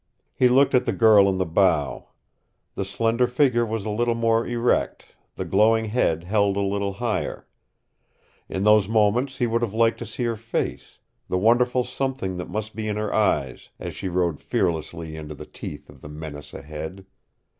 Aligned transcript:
He 0.33 0.49
looked 0.49 0.73
at 0.73 0.85
the 0.85 0.93
girl 0.93 1.29
in 1.29 1.37
the 1.37 1.45
bow. 1.45 2.07
The 2.73 2.83
slender 2.85 3.27
figure 3.27 3.67
Was 3.67 3.85
a 3.85 3.91
little 3.91 4.15
more 4.15 4.47
erect, 4.47 5.13
the 5.35 5.45
glowing 5.45 5.85
head 5.85 6.23
held 6.23 6.57
a 6.57 6.61
little 6.61 6.93
higher. 6.93 7.45
In 8.49 8.63
those 8.63 8.89
moments 8.89 9.37
he 9.37 9.45
would 9.45 9.61
have 9.61 9.75
liked 9.75 9.99
to 9.99 10.07
see 10.07 10.23
her 10.23 10.35
face, 10.35 10.97
the 11.29 11.37
wonderful 11.37 11.83
something 11.83 12.37
that 12.37 12.49
must 12.49 12.75
be 12.75 12.87
in 12.87 12.95
her 12.97 13.13
eyes 13.13 13.69
as 13.79 13.93
she 13.93 14.09
rode 14.09 14.39
fearlessly 14.39 15.15
into 15.15 15.35
the 15.35 15.45
teeth 15.45 15.87
of 15.87 16.01
the 16.01 16.09
menace 16.09 16.51
ahead. 16.55 17.05